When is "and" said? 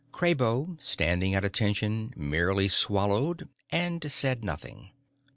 3.71-4.03